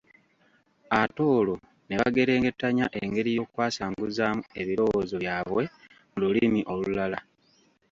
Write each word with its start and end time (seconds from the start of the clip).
Ate 0.99 1.21
olwo 1.37 1.55
ne 1.87 1.95
bagerengetanya 1.99 2.85
engeri 3.01 3.29
y’okwasanguzaamu 3.37 4.41
ebirowoozo 4.61 5.15
byabwe 5.23 5.63
mu 6.11 6.17
lulimi 6.23 6.59
olulala. 6.73 7.19